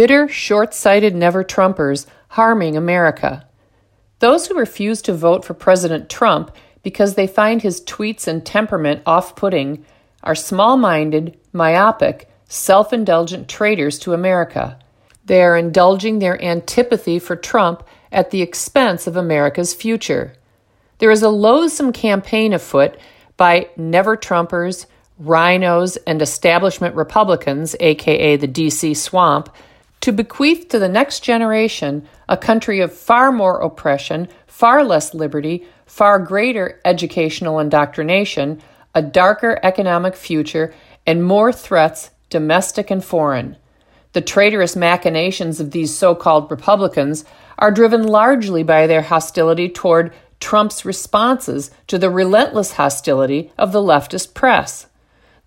[0.00, 3.46] bitter, short sighted never Trumpers harming America.
[4.20, 9.02] Those who refuse to vote for President Trump because they find his tweets and temperament
[9.04, 9.84] off putting
[10.22, 14.78] are small minded, myopic, self indulgent traitors to America.
[15.26, 20.32] They are indulging their antipathy for Trump at the expense of America's future.
[20.96, 22.96] There is a loathsome campaign afoot
[23.36, 24.86] by never Trumpers,
[25.22, 29.50] RINOs, and establishment Republicans, aka the DC swamp,
[30.00, 35.66] to bequeath to the next generation a country of far more oppression, far less liberty,
[35.86, 38.60] far greater educational indoctrination,
[38.94, 40.74] a darker economic future,
[41.06, 43.56] and more threats, domestic and foreign.
[44.12, 47.24] The traitorous machinations of these so called Republicans
[47.58, 53.82] are driven largely by their hostility toward Trump's responses to the relentless hostility of the
[53.82, 54.86] leftist press.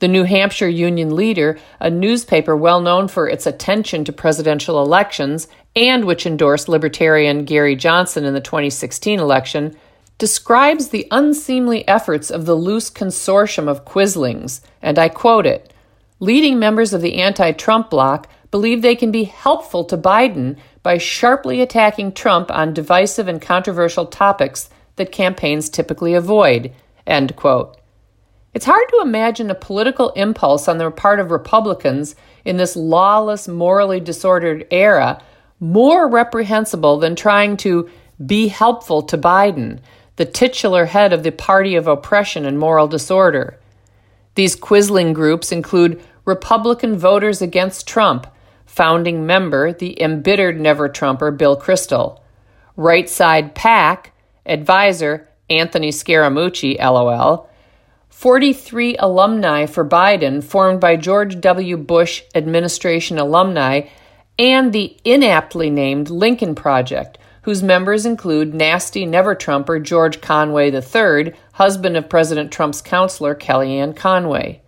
[0.03, 5.47] The New Hampshire Union Leader, a newspaper well known for its attention to presidential elections
[5.77, 9.77] and which endorsed Libertarian Gary Johnson in the 2016 election,
[10.17, 15.71] describes the unseemly efforts of the loose consortium of quislings, and I quote it
[16.19, 20.97] Leading members of the anti Trump bloc believe they can be helpful to Biden by
[20.97, 26.73] sharply attacking Trump on divisive and controversial topics that campaigns typically avoid.
[27.07, 27.77] End quote.
[28.53, 32.15] It's hard to imagine a political impulse on the part of Republicans
[32.45, 35.21] in this lawless, morally disordered era
[35.59, 37.89] more reprehensible than trying to
[38.23, 39.79] be helpful to Biden,
[40.17, 43.57] the titular head of the party of oppression and moral disorder.
[44.35, 48.27] These quisling groups include Republican Voters Against Trump,
[48.65, 52.19] founding member, the embittered Never Trumper Bill Kristol,
[52.75, 54.11] Right Side PAC,
[54.45, 57.49] advisor Anthony Scaramucci, LOL,
[58.13, 61.75] 43 alumni for Biden, formed by George W.
[61.75, 63.81] Bush administration alumni,
[64.39, 71.33] and the inaptly named Lincoln Project, whose members include nasty never Trumper George Conway III,
[71.53, 74.61] husband of President Trump's counselor Kellyanne Conway.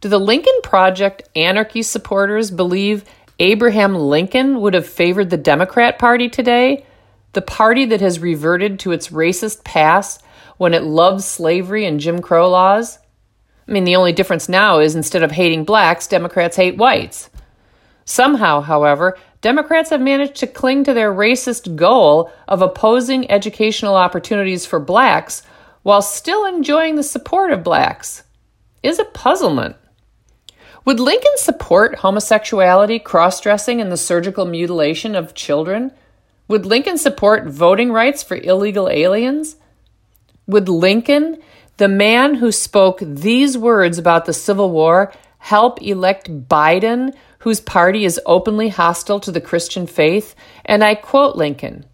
[0.00, 3.04] Do the Lincoln Project anarchy supporters believe
[3.38, 6.84] Abraham Lincoln would have favored the Democrat Party today?
[7.34, 10.23] The party that has reverted to its racist past
[10.56, 12.98] when it loves slavery and Jim Crow laws?
[13.66, 17.30] I mean, the only difference now is instead of hating blacks, Democrats hate whites.
[18.04, 24.66] Somehow, however, Democrats have managed to cling to their racist goal of opposing educational opportunities
[24.66, 25.42] for blacks
[25.82, 28.22] while still enjoying the support of blacks.
[28.82, 29.76] Is a puzzlement.
[30.84, 35.92] Would Lincoln support homosexuality, cross dressing, and the surgical mutilation of children?
[36.48, 39.56] Would Lincoln support voting rights for illegal aliens?
[40.46, 41.38] Would Lincoln,
[41.78, 48.04] the man who spoke these words about the Civil War, help elect Biden, whose party
[48.04, 50.34] is openly hostile to the Christian faith?
[50.64, 51.86] And I quote Lincoln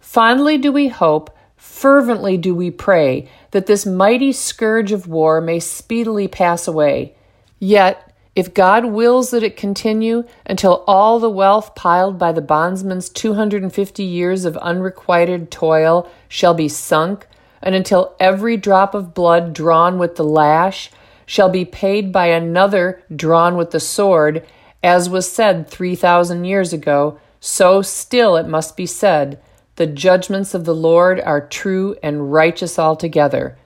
[0.00, 5.60] Fondly do we hope, fervently do we pray, that this mighty scourge of war may
[5.60, 7.14] speedily pass away.
[7.58, 8.04] Yet,
[8.34, 14.02] if God wills that it continue until all the wealth piled by the bondsman's 250
[14.02, 17.26] years of unrequited toil shall be sunk,
[17.62, 20.90] and until every drop of blood drawn with the lash
[21.26, 24.46] shall be paid by another drawn with the sword,
[24.82, 29.40] as was said 3,000 years ago, so still it must be said,
[29.76, 33.56] the judgments of the Lord are true and righteous altogether.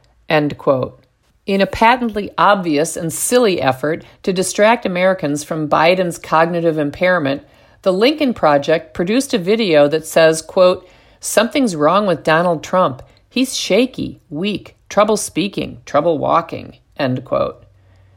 [1.47, 7.43] In a patently obvious and silly effort to distract Americans from Biden's cognitive impairment,
[7.83, 10.89] the Lincoln Project produced a video that says, quote,
[11.19, 13.03] Something's wrong with Donald Trump.
[13.33, 17.65] He's shaky, weak, trouble speaking, trouble walking, end quote.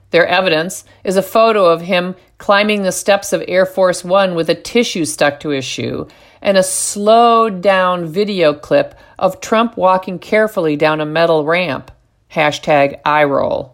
[0.10, 4.50] Their evidence is a photo of him climbing the steps of Air Force One with
[4.50, 6.10] a tissue stuck to his shoe,
[6.42, 11.92] and a slowed down video clip of Trump walking carefully down a metal ramp.
[12.34, 13.72] Hashtag iRoll.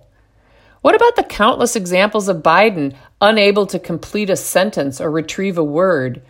[0.82, 5.64] What about the countless examples of Biden unable to complete a sentence or retrieve a
[5.64, 6.22] word?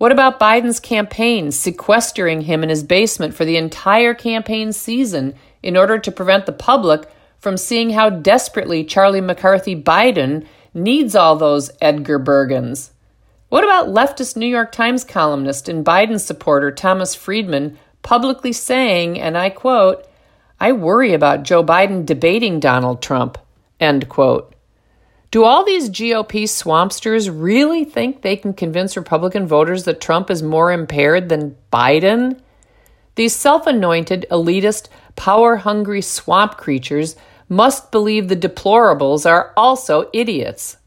[0.00, 5.76] What about Biden's campaign sequestering him in his basement for the entire campaign season in
[5.76, 7.06] order to prevent the public
[7.38, 12.92] from seeing how desperately Charlie McCarthy Biden needs all those Edgar Bergens?
[13.50, 19.36] What about leftist New York Times columnist and Biden supporter Thomas Friedman publicly saying, and
[19.36, 20.08] I quote,
[20.58, 23.36] I worry about Joe Biden debating Donald Trump.
[23.78, 24.54] End quote.
[25.30, 30.42] Do all these GOP swampsters really think they can convince Republican voters that Trump is
[30.42, 32.40] more impaired than Biden?
[33.14, 37.14] These self anointed, elitist, power hungry swamp creatures
[37.48, 40.78] must believe the deplorables are also idiots.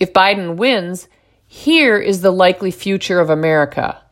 [0.00, 1.08] If Biden wins,
[1.46, 4.03] Here is the likely future of America.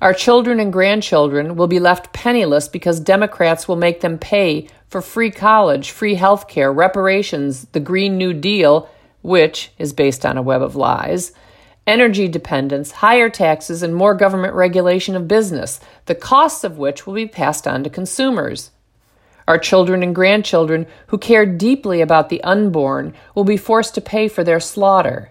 [0.00, 5.00] Our children and grandchildren will be left penniless because Democrats will make them pay for
[5.00, 8.90] free college, free health care, reparations, the Green New Deal,
[9.22, 11.32] which is based on a web of lies,
[11.86, 17.14] energy dependence, higher taxes, and more government regulation of business, the costs of which will
[17.14, 18.70] be passed on to consumers.
[19.48, 24.28] Our children and grandchildren who care deeply about the unborn will be forced to pay
[24.28, 25.30] for their slaughter.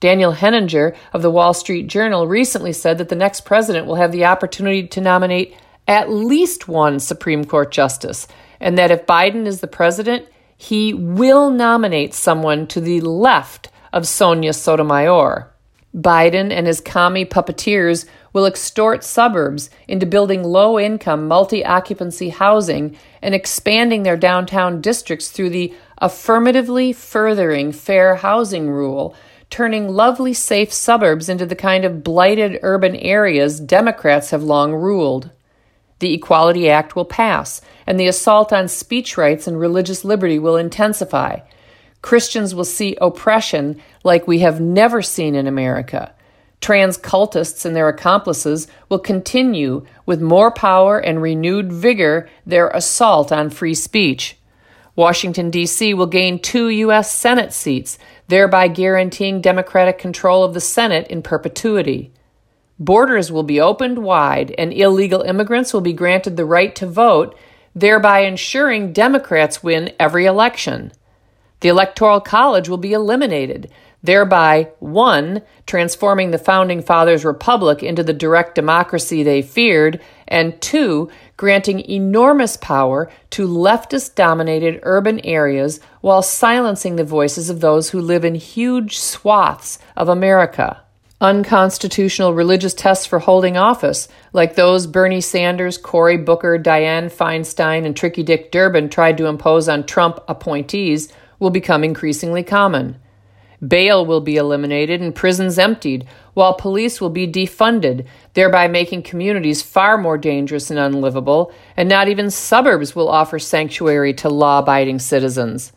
[0.00, 4.12] Daniel Henninger of the Wall Street Journal recently said that the next president will have
[4.12, 5.56] the opportunity to nominate
[5.88, 8.28] at least one Supreme Court justice,
[8.60, 14.06] and that if Biden is the president, he will nominate someone to the left of
[14.06, 15.50] Sonia Sotomayor.
[15.96, 22.96] Biden and his commie puppeteers will extort suburbs into building low income, multi occupancy housing
[23.22, 29.16] and expanding their downtown districts through the affirmatively furthering fair housing rule,
[29.50, 35.30] turning lovely, safe suburbs into the kind of blighted urban areas Democrats have long ruled.
[36.00, 40.56] The Equality Act will pass, and the assault on speech rights and religious liberty will
[40.56, 41.40] intensify.
[42.02, 46.14] Christians will see oppression like we have never seen in America.
[46.60, 53.30] Trans cultists and their accomplices will continue with more power and renewed vigor their assault
[53.30, 54.37] on free speech.
[54.98, 55.94] Washington, D.C.
[55.94, 57.14] will gain two U.S.
[57.14, 62.12] Senate seats, thereby guaranteeing Democratic control of the Senate in perpetuity.
[62.80, 67.38] Borders will be opened wide, and illegal immigrants will be granted the right to vote,
[67.76, 70.90] thereby ensuring Democrats win every election.
[71.60, 73.70] The Electoral College will be eliminated,
[74.02, 81.10] thereby, one, transforming the Founding Fathers' Republic into the direct democracy they feared, and two,
[81.36, 88.00] granting enormous power to leftist dominated urban areas while silencing the voices of those who
[88.00, 90.80] live in huge swaths of America.
[91.20, 97.96] Unconstitutional religious tests for holding office, like those Bernie Sanders, Cory Booker, Dianne Feinstein, and
[97.96, 103.00] Tricky Dick Durbin tried to impose on Trump appointees, will become increasingly common.
[103.66, 109.62] Bail will be eliminated and prisons emptied, while police will be defunded, thereby making communities
[109.62, 115.00] far more dangerous and unlivable, and not even suburbs will offer sanctuary to law abiding
[115.00, 115.72] citizens.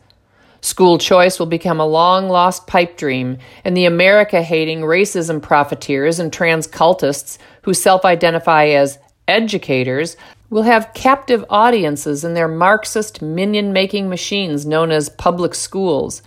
[0.60, 6.20] School choice will become a long lost pipe dream, and the America hating racism profiteers
[6.20, 10.16] and trans cultists who self identify as educators
[10.50, 16.22] will have captive audiences in their Marxist minion making machines known as public schools.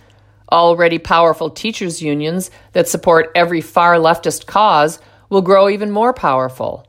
[0.50, 6.86] Already powerful teachers' unions that support every far leftist cause will grow even more powerful.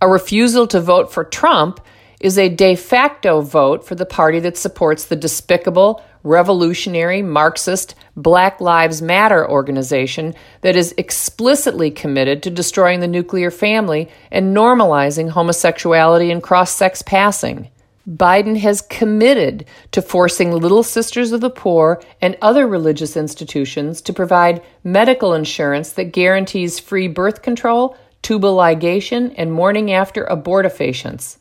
[0.00, 1.80] A refusal to vote for Trump
[2.20, 8.60] is a de facto vote for the party that supports the despicable, revolutionary, Marxist Black
[8.60, 16.30] Lives Matter organization that is explicitly committed to destroying the nuclear family and normalizing homosexuality
[16.30, 17.68] and cross sex passing.
[18.08, 24.12] Biden has committed to forcing Little Sisters of the Poor and other religious institutions to
[24.12, 31.38] provide medical insurance that guarantees free birth control, tubal ligation, and morning after abortifacients.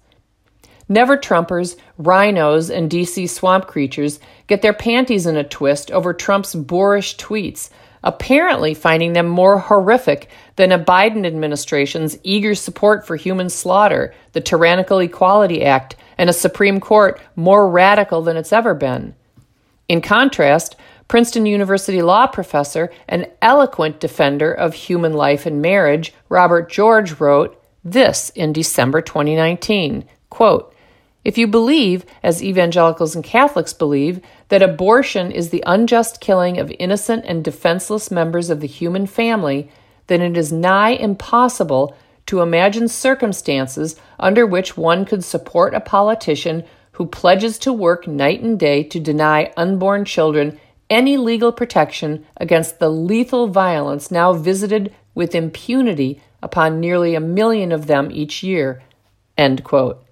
[0.88, 6.54] Never Trumpers, RINOs, and DC swamp creatures get their panties in a twist over Trump's
[6.54, 7.69] boorish tweets,
[8.03, 14.41] apparently finding them more horrific than a Biden administration's eager support for human slaughter, the
[14.41, 19.15] Tyrannical Equality Act, and a Supreme Court more radical than it's ever been.
[19.88, 20.75] In contrast,
[21.08, 27.62] Princeton University law professor and eloquent defender of human life and marriage, Robert George, wrote
[27.84, 30.71] this in December 2019 quote,
[31.24, 36.74] if you believe, as evangelicals and Catholics believe, that abortion is the unjust killing of
[36.80, 39.70] innocent and defenseless members of the human family,
[40.08, 46.63] then it is nigh impossible to imagine circumstances under which one could support a politician
[46.94, 50.60] who pledges to work night and day to deny unborn children
[50.90, 57.72] any legal protection against the lethal violence now visited with impunity upon nearly a million
[57.72, 58.82] of them each year.
[59.38, 60.04] End quote.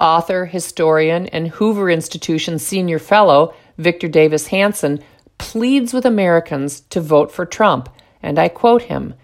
[0.00, 5.02] Author, historian, and Hoover Institution senior fellow Victor Davis Hanson
[5.38, 7.88] pleads with Americans to vote for Trump,
[8.22, 9.14] and I quote him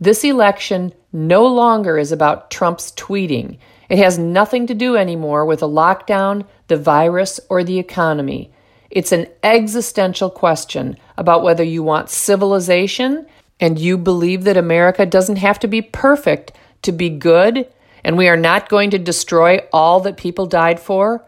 [0.00, 3.58] This election no longer is about Trump's tweeting.
[3.88, 8.52] It has nothing to do anymore with a lockdown, the virus, or the economy.
[8.90, 13.26] It's an existential question about whether you want civilization
[13.60, 17.66] and you believe that America doesn't have to be perfect to be good
[18.08, 21.22] and we are not going to destroy all that people died for,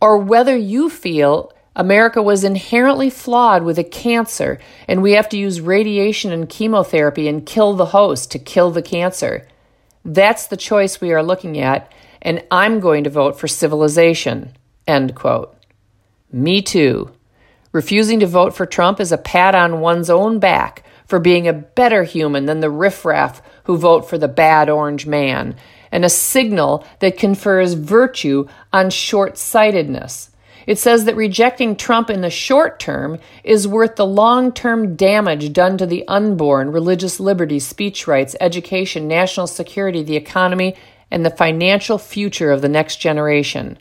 [0.00, 5.36] or whether you feel America was inherently flawed with a cancer, and we have to
[5.36, 9.46] use radiation and chemotherapy and kill the host to kill the cancer.
[10.02, 14.56] That's the choice we are looking at, and I'm going to vote for civilization.
[14.88, 15.54] End quote.
[16.32, 17.10] Me too.
[17.70, 21.52] Refusing to vote for Trump is a pat on one's own back for being a
[21.52, 25.56] better human than the riffraff who vote for the bad orange man,
[25.94, 30.28] and a signal that confers virtue on short sightedness.
[30.66, 35.52] It says that rejecting Trump in the short term is worth the long term damage
[35.52, 40.74] done to the unborn, religious liberty, speech rights, education, national security, the economy,
[41.12, 43.78] and the financial future of the next generation.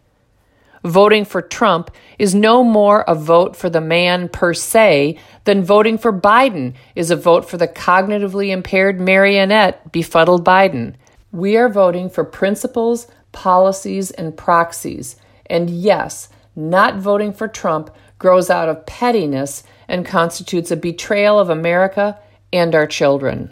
[0.86, 1.90] Voting for Trump
[2.20, 7.10] is no more a vote for the man per se than voting for Biden is
[7.10, 10.94] a vote for the cognitively impaired marionette befuddled Biden.
[11.34, 15.16] We are voting for principles, policies, and proxies.
[15.48, 21.50] And yes, not voting for Trump grows out of pettiness and constitutes a betrayal of
[21.50, 22.20] America
[22.54, 23.52] and our children.